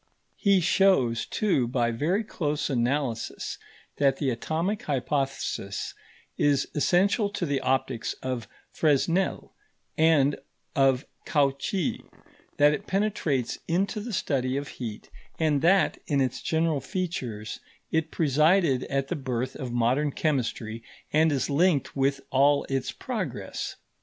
[0.37, 3.59] He shows, too, by very close analysis,
[3.97, 5.93] that the atomic hypothesis
[6.39, 9.53] is essential to the optics of Fresnel
[9.99, 10.39] and
[10.75, 12.03] of Cauchy;
[12.57, 17.59] that it penetrates into the study of heat; and that, in its general features,
[17.91, 20.81] it presided at the birth of modern chemistry
[21.13, 23.75] and is linked with all its progress.